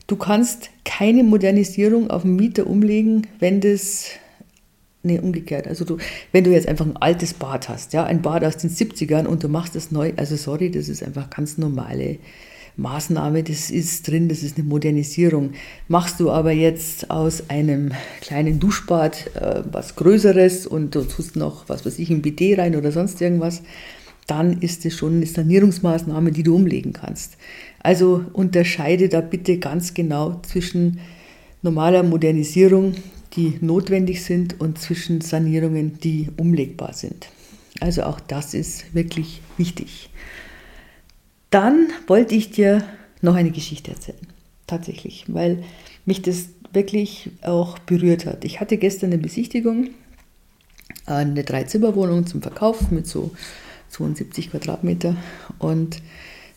Du 0.07 0.15
kannst 0.15 0.69
keine 0.85 1.23
Modernisierung 1.23 2.09
auf 2.09 2.23
den 2.23 2.35
Mieter 2.35 2.67
umlegen, 2.67 3.27
wenn 3.39 3.61
das 3.61 4.11
Nee, 5.05 5.19
umgekehrt. 5.19 5.67
Also 5.67 5.83
du, 5.83 5.97
wenn 6.31 6.45
du 6.45 6.51
jetzt 6.51 6.65
einfach 6.65 6.85
ein 6.85 6.95
altes 6.95 7.33
Bad 7.33 7.67
hast, 7.67 7.91
ja, 7.91 8.05
ein 8.05 8.21
Bad 8.21 8.45
aus 8.45 8.55
den 8.55 8.69
70ern 8.69 9.25
und 9.25 9.43
du 9.43 9.49
machst 9.49 9.75
das 9.75 9.91
neu, 9.91 10.13
also 10.15 10.37
sorry, 10.37 10.71
das 10.71 10.87
ist 10.87 11.03
einfach 11.03 11.29
ganz 11.29 11.57
normale 11.57 12.19
Maßnahme, 12.77 13.43
das 13.43 13.69
ist 13.69 14.07
drin, 14.07 14.29
das 14.29 14.43
ist 14.43 14.57
eine 14.57 14.65
Modernisierung. 14.65 15.51
Machst 15.89 16.21
du 16.21 16.31
aber 16.31 16.53
jetzt 16.53 17.11
aus 17.11 17.49
einem 17.49 17.91
kleinen 18.21 18.61
Duschbad 18.61 19.35
äh, 19.35 19.63
was 19.69 19.97
Größeres 19.97 20.65
und 20.65 20.95
du 20.95 21.03
tust 21.03 21.35
noch, 21.35 21.67
was 21.67 21.85
weiß 21.85 21.99
ich, 21.99 22.09
ein 22.09 22.21
BD 22.21 22.55
rein 22.55 22.77
oder 22.77 22.93
sonst 22.93 23.21
irgendwas, 23.21 23.61
dann 24.27 24.61
ist 24.61 24.85
es 24.85 24.95
schon 24.95 25.17
eine 25.17 25.25
Sanierungsmaßnahme, 25.25 26.31
die 26.31 26.43
du 26.43 26.55
umlegen 26.55 26.93
kannst. 26.93 27.37
Also 27.79 28.23
unterscheide 28.33 29.09
da 29.09 29.21
bitte 29.21 29.57
ganz 29.57 29.93
genau 29.93 30.39
zwischen 30.47 30.99
normaler 31.61 32.03
Modernisierung, 32.03 32.93
die 33.35 33.57
notwendig 33.61 34.23
sind, 34.23 34.59
und 34.59 34.79
zwischen 34.79 35.21
Sanierungen, 35.21 35.99
die 35.99 36.29
umlegbar 36.37 36.93
sind. 36.93 37.29
Also 37.79 38.03
auch 38.03 38.19
das 38.19 38.53
ist 38.53 38.93
wirklich 38.93 39.41
wichtig. 39.57 40.09
Dann 41.49 41.87
wollte 42.07 42.35
ich 42.35 42.51
dir 42.51 42.83
noch 43.21 43.35
eine 43.35 43.51
Geschichte 43.51 43.91
erzählen, 43.91 44.27
tatsächlich, 44.67 45.25
weil 45.27 45.63
mich 46.05 46.21
das 46.21 46.49
wirklich 46.71 47.29
auch 47.41 47.79
berührt 47.79 48.25
hat. 48.25 48.45
Ich 48.45 48.59
hatte 48.59 48.77
gestern 48.77 49.11
eine 49.11 49.21
Besichtigung, 49.21 49.89
eine 51.05 51.43
Dreizimmerwohnung 51.43 52.25
zum 52.25 52.41
Verkauf 52.41 52.91
mit 52.91 53.07
so 53.07 53.31
72 53.93 54.51
Quadratmeter 54.51 55.15
und 55.59 55.97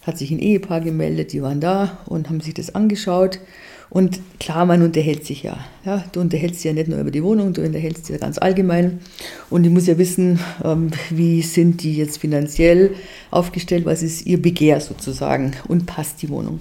hat 0.02 0.18
sich 0.18 0.30
ein 0.30 0.38
Ehepaar 0.38 0.80
gemeldet, 0.80 1.32
die 1.32 1.42
waren 1.42 1.60
da 1.60 1.98
und 2.06 2.28
haben 2.28 2.40
sich 2.40 2.54
das 2.54 2.74
angeschaut. 2.74 3.40
Und 3.88 4.20
klar, 4.40 4.66
man 4.66 4.82
unterhält 4.82 5.24
sich 5.24 5.42
ja. 5.42 5.58
ja. 5.84 6.04
Du 6.12 6.20
unterhältst 6.20 6.58
dich 6.58 6.64
ja 6.64 6.72
nicht 6.72 6.88
nur 6.88 6.98
über 6.98 7.10
die 7.10 7.22
Wohnung, 7.22 7.52
du 7.52 7.64
unterhältst 7.64 8.08
dich 8.08 8.14
ja 8.14 8.18
ganz 8.18 8.38
allgemein. 8.38 9.00
Und 9.48 9.64
ich 9.64 9.70
muss 9.70 9.86
ja 9.86 9.96
wissen, 9.96 10.40
ähm, 10.64 10.90
wie 11.10 11.42
sind 11.42 11.82
die 11.82 11.96
jetzt 11.96 12.18
finanziell 12.18 12.94
aufgestellt, 13.30 13.84
was 13.84 14.02
ist 14.02 14.26
ihr 14.26 14.42
Begehr 14.42 14.80
sozusagen 14.80 15.52
und 15.68 15.86
passt 15.86 16.22
die 16.22 16.28
Wohnung. 16.30 16.60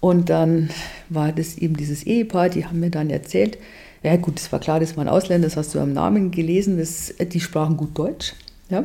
Und 0.00 0.28
dann 0.30 0.70
war 1.08 1.32
das 1.32 1.56
eben 1.58 1.76
dieses 1.76 2.02
Ehepaar, 2.02 2.48
die 2.48 2.66
haben 2.66 2.80
mir 2.80 2.90
dann 2.90 3.10
erzählt, 3.10 3.58
ja 4.02 4.16
gut, 4.16 4.38
es 4.38 4.52
war 4.52 4.60
klar, 4.60 4.80
das 4.80 4.96
waren 4.98 5.08
Ausländer, 5.08 5.48
das 5.48 5.56
hast 5.56 5.74
du 5.74 5.80
am 5.80 5.94
Namen 5.94 6.30
gelesen, 6.30 6.76
das, 6.76 7.14
die 7.18 7.40
sprachen 7.40 7.78
gut 7.78 7.98
Deutsch. 7.98 8.34
Ja. 8.68 8.84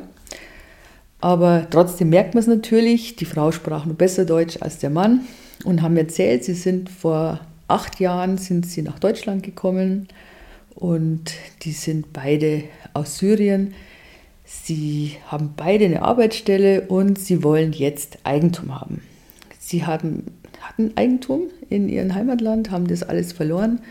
Aber 1.21 1.67
trotzdem 1.69 2.09
merkt 2.09 2.33
man 2.33 2.41
es 2.41 2.47
natürlich, 2.47 3.15
die 3.15 3.25
Frau 3.25 3.51
sprach 3.51 3.85
nur 3.85 3.95
besser 3.95 4.25
Deutsch 4.25 4.57
als 4.61 4.77
der 4.77 4.89
Mann 4.89 5.21
und 5.65 5.81
haben 5.81 5.97
erzählt, 5.97 6.45
sie 6.45 6.53
sind 6.53 6.89
vor 6.89 7.41
acht 7.67 7.99
Jahren 7.99 8.37
sind 8.37 8.65
sie 8.65 8.81
nach 8.81 8.99
Deutschland 8.99 9.43
gekommen 9.43 10.07
und 10.75 11.33
die 11.61 11.71
sind 11.71 12.13
beide 12.13 12.63
aus 12.93 13.17
Syrien. 13.17 13.73
Sie 14.45 15.17
haben 15.27 15.53
beide 15.55 15.85
eine 15.85 16.01
Arbeitsstelle 16.01 16.81
und 16.87 17.19
sie 17.19 17.43
wollen 17.43 17.73
jetzt 17.73 18.19
Eigentum 18.23 18.79
haben. 18.79 19.01
Sie 19.59 19.85
hatten, 19.85 20.23
hatten 20.61 20.93
Eigentum 20.95 21.43
in 21.69 21.89
ihrem 21.89 22.15
Heimatland, 22.15 22.71
haben 22.71 22.87
das 22.87 23.03
alles 23.03 23.33
verloren. 23.33 23.81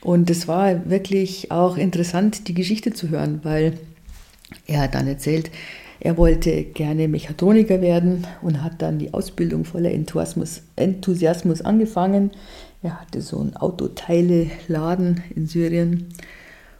Und 0.00 0.30
es 0.30 0.48
war 0.48 0.88
wirklich 0.90 1.52
auch 1.52 1.76
interessant, 1.76 2.48
die 2.48 2.54
Geschichte 2.54 2.92
zu 2.92 3.10
hören, 3.10 3.40
weil 3.44 3.78
er 4.66 4.82
hat 4.82 4.94
dann 4.94 5.06
erzählt, 5.06 5.50
er 6.00 6.16
wollte 6.16 6.62
gerne 6.62 7.08
Mechatroniker 7.08 7.80
werden 7.80 8.26
und 8.42 8.62
hat 8.62 8.80
dann 8.82 8.98
die 8.98 9.12
Ausbildung 9.12 9.64
voller 9.64 9.90
Enthusiasmus, 9.90 10.62
Enthusiasmus 10.76 11.62
angefangen. 11.62 12.30
Er 12.82 13.00
hatte 13.00 13.20
so 13.20 13.40
einen 13.40 13.56
Autoteile-Laden 13.56 15.22
in 15.34 15.46
Syrien 15.46 16.06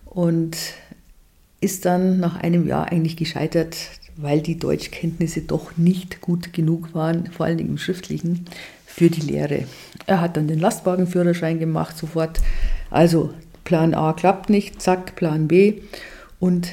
und 0.04 0.56
ist 1.60 1.84
dann 1.84 2.20
nach 2.20 2.36
einem 2.36 2.68
Jahr 2.68 2.92
eigentlich 2.92 3.16
gescheitert, 3.16 3.76
weil 4.16 4.40
die 4.40 4.58
Deutschkenntnisse 4.58 5.42
doch 5.42 5.76
nicht 5.76 6.20
gut 6.20 6.52
genug 6.52 6.94
waren, 6.94 7.26
vor 7.26 7.46
allen 7.46 7.58
Dingen 7.58 7.70
im 7.70 7.78
Schriftlichen, 7.78 8.44
für 8.86 9.10
die 9.10 9.20
Lehre. 9.20 9.64
Er 10.06 10.20
hat 10.20 10.36
dann 10.36 10.48
den 10.48 10.60
Lastwagenführerschein 10.60 11.58
gemacht, 11.58 11.96
sofort. 11.98 12.40
Also 12.90 13.34
Plan 13.64 13.94
A 13.94 14.12
klappt 14.12 14.50
nicht, 14.50 14.80
zack, 14.80 15.16
Plan 15.16 15.48
B 15.48 15.82
und 16.40 16.68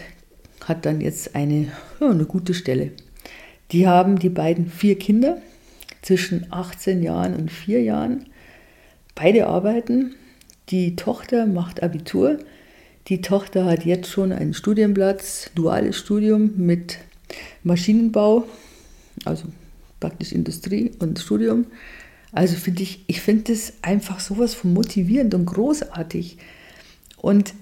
hat 0.66 0.86
dann 0.86 1.00
jetzt 1.00 1.36
eine, 1.36 1.72
ja, 2.00 2.10
eine 2.10 2.26
gute 2.26 2.54
Stelle. 2.54 2.92
Die 3.72 3.88
haben 3.88 4.20
die 4.20 4.30
beiden 4.30 4.68
vier 4.68 4.98
Kinder 4.98 5.42
zwischen 6.02 6.52
18 6.52 7.02
Jahren 7.02 7.36
und 7.36 7.52
4 7.52 7.82
Jahren. 7.82 8.26
Beide 9.16 9.48
arbeiten. 9.48 10.16
Die 10.70 10.96
Tochter 10.96 11.46
macht 11.46 11.82
Abitur. 11.82 12.40
Die 13.08 13.22
Tochter 13.22 13.66
hat 13.66 13.86
jetzt 13.86 14.10
schon 14.10 14.32
einen 14.32 14.54
Studienplatz, 14.54 15.52
duales 15.56 15.98
Studium 15.98 16.54
mit 16.58 16.98
Maschinenbau, 17.64 18.46
also 19.26 19.46
praktisch 20.00 20.32
Industrie 20.32 20.92
und 21.00 21.20
Studium. 21.20 21.68
Also 22.32 22.56
finde 22.56 22.84
ich, 22.84 23.04
ich 23.08 23.22
finde 23.22 23.54
das 23.54 23.74
einfach 23.82 24.20
sowas 24.20 24.54
von 24.56 24.74
motivierend 24.74 25.34
und 25.34 25.46
großartig. 25.46 26.38
Und 27.18 27.54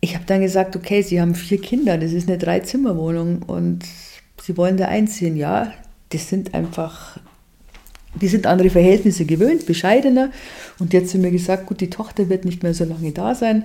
ich 0.00 0.14
habe 0.14 0.24
dann 0.26 0.40
gesagt, 0.40 0.76
okay, 0.76 1.02
Sie 1.02 1.20
haben 1.20 1.34
vier 1.34 1.60
Kinder, 1.60 1.98
das 1.98 2.12
ist 2.12 2.28
eine 2.28 2.38
Dreizimmerwohnung 2.38 3.42
und 3.42 3.84
Sie 4.40 4.56
wollen 4.56 4.76
da 4.76 4.86
einziehen. 4.86 5.36
Ja, 5.36 5.72
das 6.10 6.28
sind 6.28 6.54
einfach, 6.54 7.18
die 8.14 8.28
sind 8.28 8.46
andere 8.46 8.70
Verhältnisse 8.70 9.24
gewöhnt, 9.24 9.66
bescheidener. 9.66 10.30
Und 10.78 10.92
jetzt 10.92 11.12
haben 11.12 11.22
mir 11.22 11.30
gesagt, 11.30 11.66
gut, 11.66 11.80
die 11.80 11.90
Tochter 11.90 12.28
wird 12.28 12.44
nicht 12.44 12.62
mehr 12.62 12.74
so 12.74 12.84
lange 12.84 13.12
da 13.12 13.34
sein. 13.34 13.64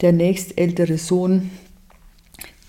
Der 0.00 0.12
nächstältere 0.12 0.96
Sohn, 0.96 1.50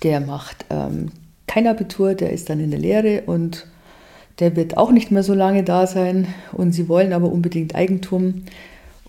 der 0.04 0.20
macht 0.20 0.66
ähm, 0.70 1.12
kein 1.48 1.68
Abitur, 1.68 2.14
der 2.14 2.32
ist 2.32 2.50
dann 2.50 2.60
in 2.60 2.72
der 2.72 2.80
Lehre 2.80 3.24
und 3.26 3.66
der 4.40 4.56
wird 4.56 4.78
auch 4.78 4.92
nicht 4.92 5.12
mehr 5.12 5.24
so 5.24 5.34
lange 5.34 5.64
da 5.64 5.88
sein. 5.88 6.28
Und 6.52 6.74
sie 6.74 6.90
wollen 6.90 7.14
aber 7.14 7.32
unbedingt 7.32 7.76
Eigentum. 7.76 8.44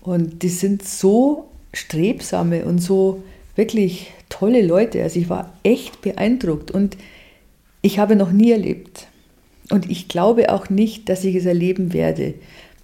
Und 0.01 0.41
die 0.43 0.49
sind 0.49 0.83
so 0.83 1.49
strebsame 1.73 2.65
und 2.65 2.79
so 2.79 3.23
wirklich 3.55 4.11
tolle 4.29 4.61
Leute. 4.61 5.03
Also 5.03 5.19
ich 5.19 5.29
war 5.29 5.53
echt 5.63 6.01
beeindruckt 6.01 6.71
und 6.71 6.97
ich 7.81 7.99
habe 7.99 8.15
noch 8.15 8.31
nie 8.31 8.51
erlebt 8.51 9.07
und 9.69 9.89
ich 9.89 10.07
glaube 10.07 10.51
auch 10.51 10.69
nicht, 10.69 11.09
dass 11.09 11.23
ich 11.23 11.35
es 11.35 11.45
erleben 11.45 11.93
werde, 11.93 12.33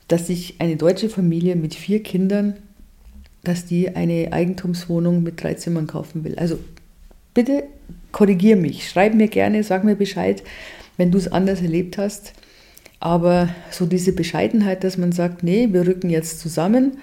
dass 0.08 0.28
sich 0.28 0.56
eine 0.60 0.78
deutsche 0.78 1.10
Familie 1.10 1.56
mit 1.56 1.76
vier 1.76 2.02
Kindern, 2.02 2.56
dass 3.44 3.66
die 3.66 3.96
eine 3.96 4.32
Eigentumswohnung 4.32 5.22
mit 5.24 5.42
drei 5.44 5.54
Zimmern 5.54 5.88
kaufen 5.88 6.24
will. 6.24 6.36
Also 6.38 6.58
bitte 7.34 7.64
korrigier 8.12 8.56
mich, 8.56 8.90
schreib 8.90 9.14
mir 9.14 9.28
gerne, 9.28 9.64
sag 9.64 9.84
mir 9.84 9.96
Bescheid, 9.96 10.44
wenn 10.96 11.12
du 11.12 11.18
es 11.18 11.32
anders 11.32 11.62
erlebt 11.62 11.98
hast. 11.98 12.34
Aber 13.00 13.50
so 13.70 13.86
diese 13.86 14.14
Bescheidenheit, 14.14 14.84
dass 14.84 14.98
man 14.98 15.12
sagt, 15.12 15.44
nee, 15.44 15.68
wir 15.72 15.86
rücken 15.86 16.10
jetzt 16.10 16.40
zusammen 16.40 16.98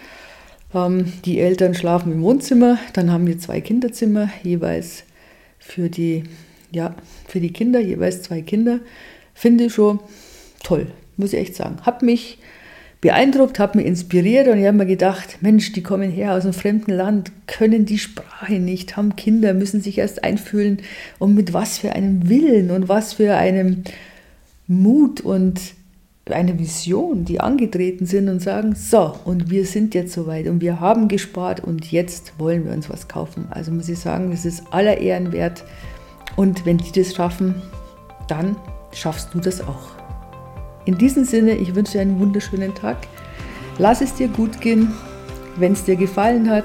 die 1.24 1.40
Eltern 1.40 1.74
schlafen 1.74 2.12
im 2.12 2.22
Wohnzimmer, 2.22 2.78
dann 2.92 3.10
haben 3.10 3.26
wir 3.26 3.38
zwei 3.38 3.60
Kinderzimmer, 3.60 4.28
jeweils 4.42 5.04
für 5.58 5.88
die, 5.88 6.24
ja, 6.72 6.94
für 7.28 7.40
die 7.40 7.52
Kinder, 7.52 7.80
jeweils 7.80 8.22
zwei 8.22 8.42
Kinder. 8.42 8.80
Finde 9.34 9.64
ich 9.64 9.74
schon 9.74 10.00
toll, 10.62 10.88
muss 11.16 11.32
ich 11.32 11.40
echt 11.40 11.56
sagen. 11.56 11.76
Hat 11.82 12.02
mich 12.02 12.38
beeindruckt, 13.00 13.58
hat 13.58 13.74
mich 13.74 13.86
inspiriert 13.86 14.48
und 14.48 14.58
ich 14.58 14.66
habe 14.66 14.78
mir 14.78 14.86
gedacht, 14.86 15.38
Mensch, 15.42 15.72
die 15.72 15.82
kommen 15.82 16.10
her 16.10 16.34
aus 16.34 16.44
einem 16.44 16.54
fremden 16.54 16.92
Land, 16.92 17.32
können 17.46 17.84
die 17.84 17.98
Sprache 17.98 18.54
nicht, 18.54 18.96
haben 18.96 19.14
Kinder, 19.14 19.52
müssen 19.52 19.82
sich 19.82 19.98
erst 19.98 20.24
einfühlen 20.24 20.78
und 21.18 21.34
mit 21.34 21.52
was 21.52 21.78
für 21.78 21.92
einem 21.92 22.28
Willen 22.28 22.70
und 22.70 22.88
was 22.88 23.12
für 23.12 23.36
einem 23.36 23.84
Mut 24.66 25.20
und 25.20 25.60
eine 26.32 26.58
Vision, 26.58 27.24
die 27.24 27.40
angetreten 27.40 28.06
sind 28.06 28.28
und 28.28 28.40
sagen, 28.40 28.74
so, 28.74 29.14
und 29.24 29.50
wir 29.50 29.66
sind 29.66 29.94
jetzt 29.94 30.14
soweit 30.14 30.46
und 30.46 30.62
wir 30.62 30.80
haben 30.80 31.08
gespart 31.08 31.60
und 31.60 31.92
jetzt 31.92 32.32
wollen 32.38 32.64
wir 32.64 32.72
uns 32.72 32.88
was 32.88 33.08
kaufen. 33.08 33.46
Also 33.50 33.72
muss 33.72 33.90
ich 33.90 33.98
sagen, 33.98 34.30
das 34.30 34.46
ist 34.46 34.64
aller 34.70 34.98
Ehren 34.98 35.32
wert. 35.32 35.64
Und 36.36 36.64
wenn 36.64 36.78
die 36.78 36.92
das 36.92 37.14
schaffen, 37.14 37.54
dann 38.26 38.56
schaffst 38.92 39.34
du 39.34 39.40
das 39.40 39.60
auch. 39.60 39.92
In 40.86 40.96
diesem 40.96 41.24
Sinne, 41.24 41.52
ich 41.52 41.74
wünsche 41.74 41.92
dir 41.92 42.00
einen 42.00 42.18
wunderschönen 42.18 42.74
Tag. 42.74 42.96
Lass 43.78 44.00
es 44.00 44.14
dir 44.14 44.28
gut 44.28 44.60
gehen. 44.60 44.92
Wenn 45.56 45.72
es 45.72 45.84
dir 45.84 45.96
gefallen 45.96 46.50
hat, 46.50 46.64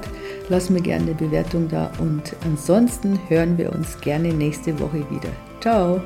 lass 0.49 0.69
mir 0.69 0.81
gerne 0.81 1.05
eine 1.05 1.15
Bewertung 1.15 1.67
da. 1.67 1.91
Und 1.99 2.35
ansonsten 2.45 3.19
hören 3.27 3.57
wir 3.57 3.73
uns 3.73 3.99
gerne 4.01 4.33
nächste 4.33 4.79
Woche 4.79 5.05
wieder. 5.09 5.29
Ciao. 5.61 6.01